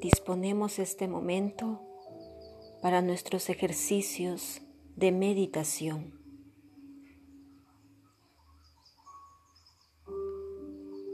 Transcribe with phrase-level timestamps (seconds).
[0.00, 1.80] disponemos este momento
[2.80, 4.62] para nuestros ejercicios
[4.96, 6.18] de meditación.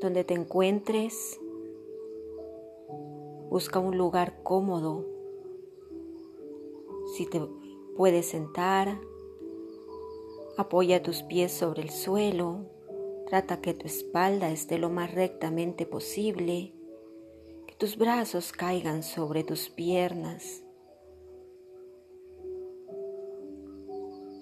[0.00, 1.38] Donde te encuentres,
[3.48, 5.06] busca un lugar cómodo.
[7.16, 7.40] Si te
[7.96, 9.00] puedes sentar,
[10.58, 12.66] apoya tus pies sobre el suelo,
[13.26, 16.74] trata que tu espalda esté lo más rectamente posible
[17.84, 20.64] tus brazos caigan sobre tus piernas.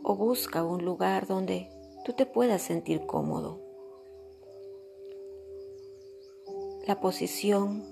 [0.05, 1.69] O busca un lugar donde
[2.05, 3.61] tú te puedas sentir cómodo.
[6.87, 7.83] La posición,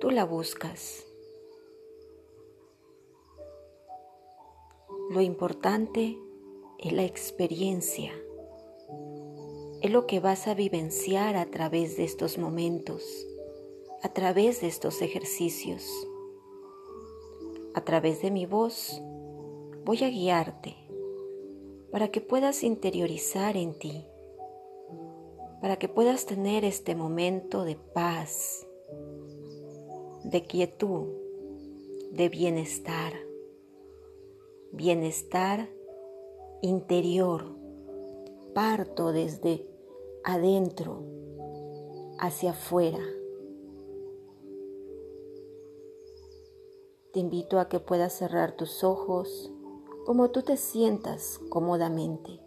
[0.00, 1.04] tú la buscas.
[5.10, 6.18] Lo importante
[6.78, 8.12] es la experiencia,
[9.82, 13.26] es lo que vas a vivenciar a través de estos momentos
[14.04, 16.06] a través de estos ejercicios.
[17.72, 19.00] A través de mi voz
[19.82, 20.76] voy a guiarte
[21.90, 24.04] para que puedas interiorizar en ti,
[25.62, 28.66] para que puedas tener este momento de paz,
[30.22, 31.08] de quietud,
[32.12, 33.14] de bienestar,
[34.70, 35.70] bienestar
[36.60, 37.56] interior.
[38.54, 39.66] Parto desde
[40.24, 41.02] adentro
[42.18, 43.00] hacia afuera.
[47.14, 49.52] Te invito a que puedas cerrar tus ojos
[50.04, 52.40] como tú te sientas cómodamente.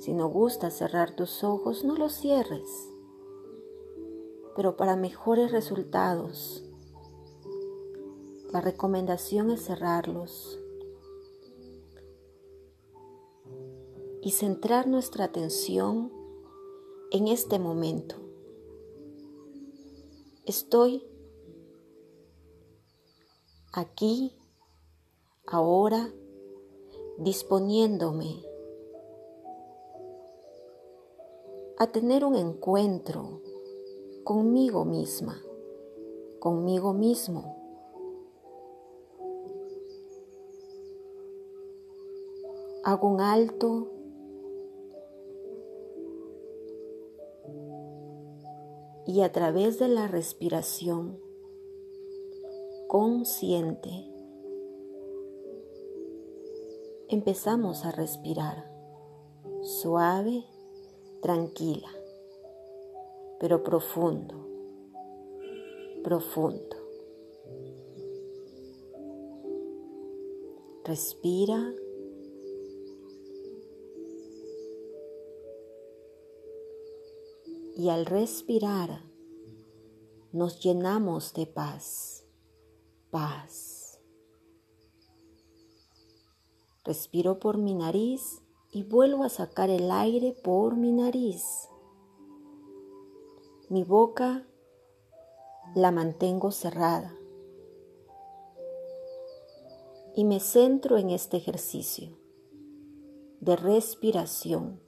[0.00, 2.90] Si no gusta cerrar tus ojos, no los cierres.
[4.56, 6.64] Pero para mejores resultados,
[8.52, 10.58] la recomendación es cerrarlos
[14.22, 16.12] y centrar nuestra atención
[17.12, 18.16] en este momento.
[20.44, 21.09] Estoy
[23.72, 24.36] aquí,
[25.46, 26.12] ahora,
[27.18, 28.42] disponiéndome
[31.78, 33.40] a tener un encuentro
[34.24, 35.40] conmigo misma,
[36.40, 37.56] conmigo mismo.
[42.82, 43.88] Hago un alto
[49.06, 51.29] y a través de la respiración
[52.90, 53.88] consciente,
[57.06, 58.68] empezamos a respirar
[59.62, 60.44] suave,
[61.22, 61.88] tranquila,
[63.38, 64.34] pero profundo,
[66.02, 66.76] profundo.
[70.82, 71.72] Respira.
[77.76, 79.04] Y al respirar
[80.32, 82.19] nos llenamos de paz
[83.10, 83.98] paz.
[86.84, 91.68] Respiro por mi nariz y vuelvo a sacar el aire por mi nariz.
[93.68, 94.46] Mi boca
[95.74, 97.14] la mantengo cerrada
[100.16, 102.18] y me centro en este ejercicio
[103.40, 104.80] de respiración.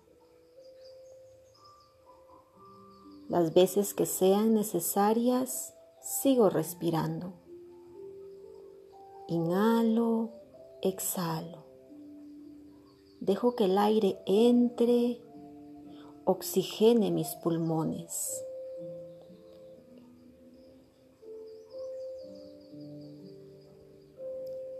[3.29, 7.42] Las veces que sean necesarias, sigo respirando.
[9.29, 10.31] Inhalo,
[10.83, 11.65] exhalo.
[13.21, 15.23] Dejo que el aire entre,
[16.25, 18.45] oxigene mis pulmones.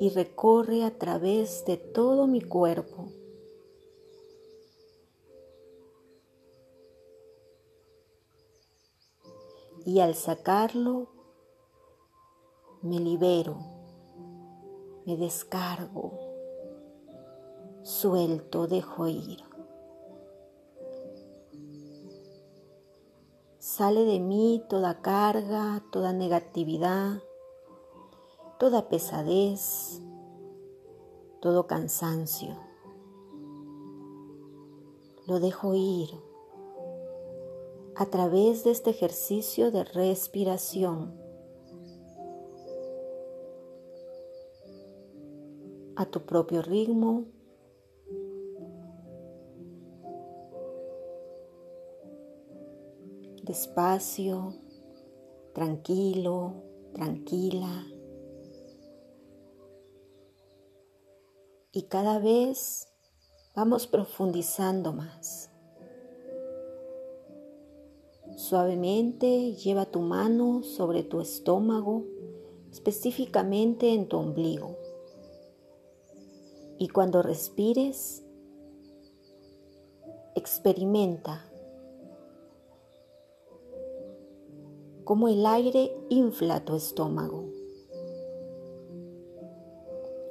[0.01, 3.13] Y recorre a través de todo mi cuerpo.
[9.87, 11.09] Y al sacarlo,
[12.83, 13.72] me libero
[15.05, 16.19] me descargo,
[17.83, 19.43] suelto, dejo ir.
[23.59, 27.23] Sale de mí toda carga, toda negatividad,
[28.59, 30.01] toda pesadez,
[31.41, 32.57] todo cansancio.
[35.27, 36.11] Lo dejo ir
[37.97, 41.22] a través de este ejercicio de respiración
[45.97, 47.27] a tu propio ritmo.
[53.43, 54.55] Despacio,
[55.53, 56.55] tranquilo,
[56.95, 57.87] tranquila.
[61.73, 62.87] Y cada vez
[63.55, 65.51] vamos profundizando más.
[68.37, 72.05] Suavemente lleva tu mano sobre tu estómago,
[72.71, 74.82] específicamente en tu ombligo.
[76.83, 78.25] Y cuando respires,
[80.35, 81.49] experimenta
[85.05, 87.45] cómo el aire infla tu estómago.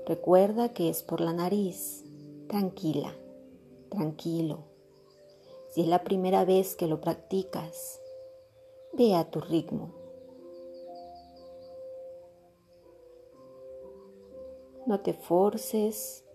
[0.06, 2.04] Recuerda que es por la nariz,
[2.50, 3.16] tranquila,
[3.88, 4.66] tranquilo.
[5.70, 8.02] Si es la primera vez que lo practicas,
[8.92, 9.94] ve a tu ritmo.
[14.86, 16.26] No te forces.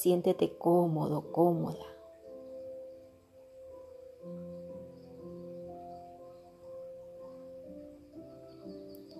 [0.00, 1.84] Siéntete cómodo, cómoda.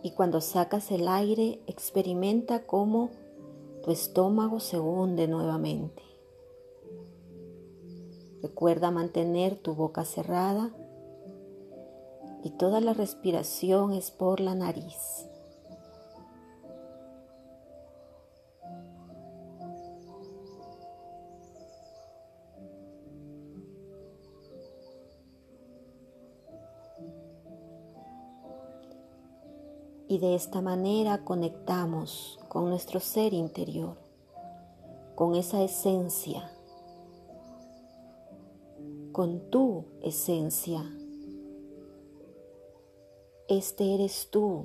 [0.04, 3.10] Y cuando sacas el aire, experimenta cómo
[3.82, 6.04] tu estómago se hunde nuevamente.
[8.40, 10.70] Recuerda mantener tu boca cerrada
[12.44, 15.27] y toda la respiración es por la nariz.
[30.18, 33.96] Y de esta manera conectamos con nuestro ser interior,
[35.14, 36.50] con esa esencia,
[39.12, 40.82] con tu esencia.
[43.46, 44.64] Este eres tú.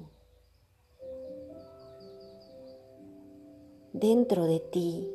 [3.92, 5.08] Dentro de ti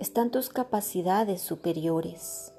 [0.00, 2.52] están tus capacidades superiores.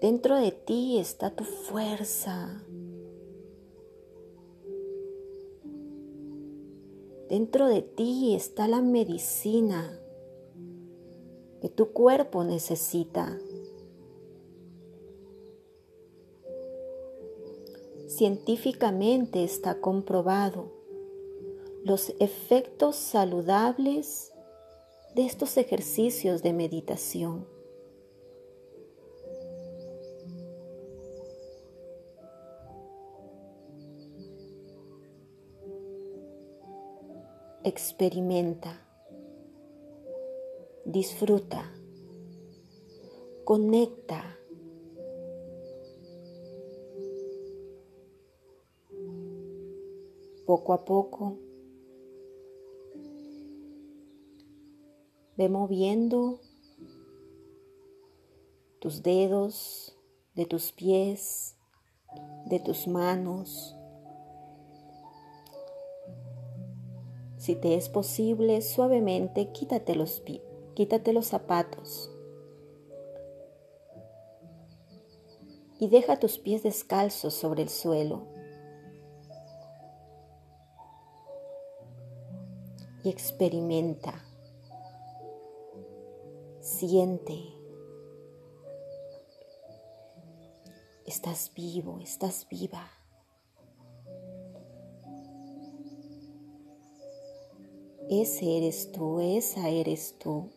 [0.00, 2.64] Dentro de ti está tu fuerza,
[7.32, 9.98] Dentro de ti está la medicina
[11.62, 13.38] que tu cuerpo necesita.
[18.06, 20.74] Científicamente está comprobado
[21.84, 24.34] los efectos saludables
[25.14, 27.46] de estos ejercicios de meditación.
[37.64, 38.80] Experimenta,
[40.84, 41.72] disfruta,
[43.44, 44.38] conecta.
[50.44, 51.38] Poco a poco,
[55.36, 56.40] ve moviendo
[58.80, 59.96] tus dedos
[60.34, 61.56] de tus pies,
[62.46, 63.76] de tus manos,
[67.42, 70.22] Si te es posible, suavemente quítate los,
[70.76, 72.08] quítate los zapatos
[75.80, 78.28] y deja tus pies descalzos sobre el suelo.
[83.02, 84.24] Y experimenta,
[86.60, 87.42] siente.
[91.04, 93.01] Estás vivo, estás viva.
[98.14, 100.50] Ese eres tú, esa eres tú.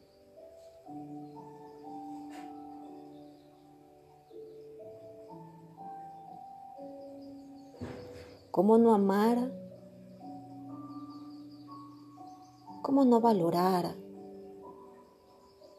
[8.51, 9.53] ¿Cómo no amar?
[12.81, 13.95] ¿Cómo no valorar?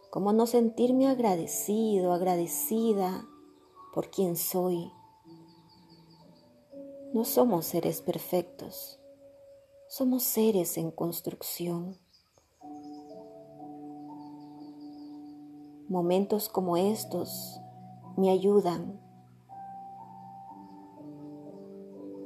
[0.09, 3.29] ¿Cómo no sentirme agradecido, agradecida
[3.93, 4.91] por quien soy?
[7.13, 8.99] No somos seres perfectos.
[9.89, 11.97] Somos seres en construcción.
[15.89, 17.61] Momentos como estos
[18.17, 19.01] me ayudan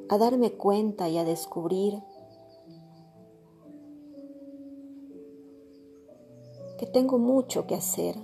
[0.08, 2.02] a darme cuenta y a descubrir
[6.78, 8.16] que tengo mucho que hacer,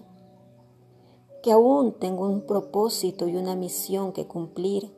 [1.42, 4.95] que aún tengo un propósito y una misión que cumplir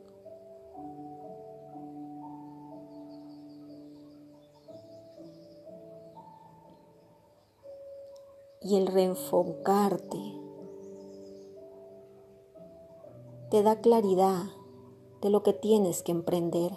[8.61, 10.17] y el reenfocarte
[13.49, 14.43] te da claridad
[15.21, 16.71] de lo que tienes que emprender.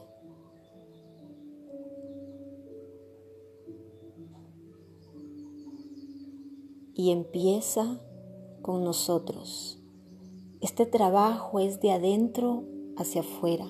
[6.94, 8.00] Y empieza
[8.62, 9.80] con nosotros.
[10.60, 12.64] Este trabajo es de adentro
[12.96, 13.66] hacia afuera.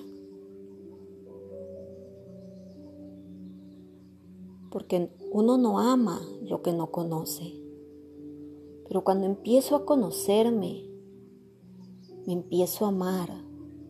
[4.69, 7.62] Porque uno no ama lo que no conoce
[8.87, 10.89] Pero cuando empiezo a conocerme,
[12.25, 13.29] me empiezo a amar,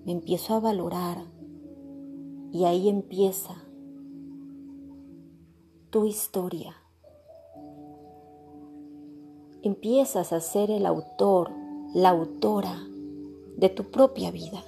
[0.05, 1.23] me empiezo a valorar
[2.51, 3.55] y ahí empieza
[5.89, 6.75] tu historia.
[9.61, 11.51] Empiezas a ser el autor,
[11.93, 12.85] la autora
[13.57, 14.63] de tu propia vida,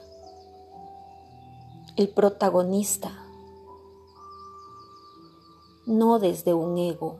[1.95, 3.11] el protagonista,
[5.85, 7.19] no desde un ego,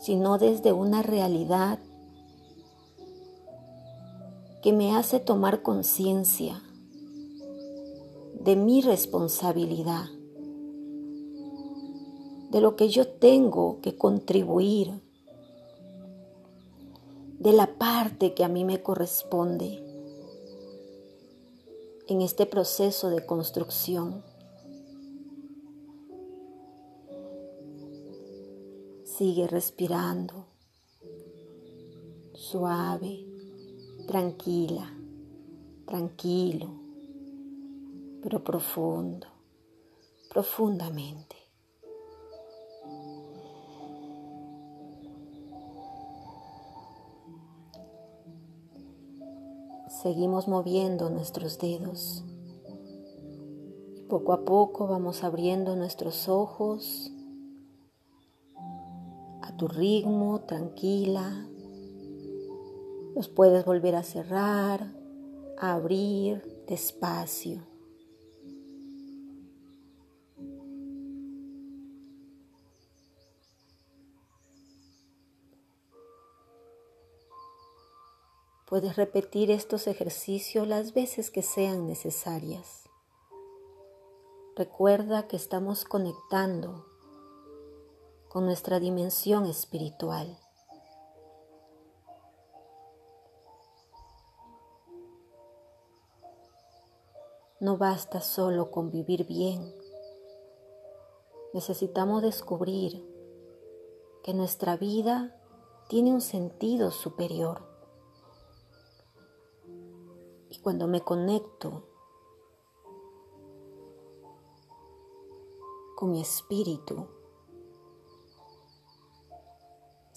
[0.00, 1.78] sino desde una realidad
[4.62, 6.62] que me hace tomar conciencia
[8.40, 10.06] de mi responsabilidad,
[12.50, 15.02] de lo que yo tengo que contribuir,
[17.38, 19.82] de la parte que a mí me corresponde
[22.08, 24.29] en este proceso de construcción.
[29.20, 30.46] Sigue respirando
[32.32, 33.26] suave
[34.06, 34.90] tranquila,
[35.84, 36.70] tranquilo,
[38.22, 39.26] pero profundo,
[40.30, 41.36] profundamente.
[50.02, 52.24] Seguimos moviendo nuestros dedos
[54.08, 57.12] poco a poco vamos abriendo nuestros ojos
[59.60, 61.46] tu ritmo, tranquila,
[63.14, 64.90] los puedes volver a cerrar,
[65.58, 67.66] a abrir despacio.
[78.64, 82.88] Puedes repetir estos ejercicios las veces que sean necesarias.
[84.56, 86.89] Recuerda que estamos conectando
[88.30, 90.38] con nuestra dimensión espiritual.
[97.58, 99.74] No basta solo con vivir bien.
[101.52, 103.04] Necesitamos descubrir
[104.22, 105.36] que nuestra vida
[105.88, 107.66] tiene un sentido superior.
[110.50, 111.82] Y cuando me conecto
[115.96, 117.19] con mi espíritu,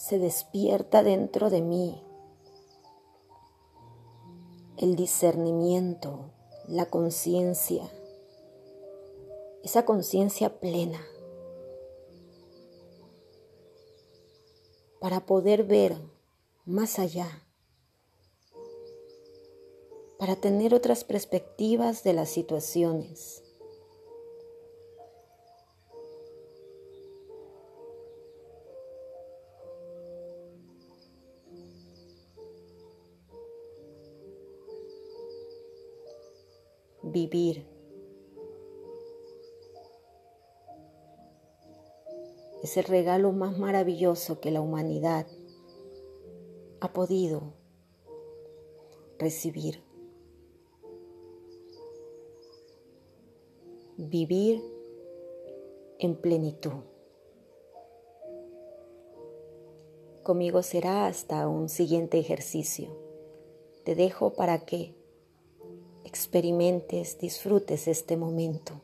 [0.05, 2.03] se despierta dentro de mí.
[4.75, 6.29] El discernimiento
[6.67, 7.89] la conciencia,
[9.63, 11.01] esa conciencia plena,
[14.99, 15.95] para poder ver
[16.65, 17.47] más allá,
[20.19, 23.41] para tener otras perspectivas de las situaciones.
[37.13, 37.65] Vivir.
[42.63, 45.27] Es el regalo más maravilloso que la humanidad
[46.81, 47.53] ha podido
[49.19, 49.83] recibir.
[53.97, 54.61] Vivir
[55.99, 56.83] en plenitud.
[60.23, 62.89] Conmigo será hasta un siguiente ejercicio.
[63.83, 65.02] Te dejo para que
[66.13, 68.79] experimentes, disfrutes este momento.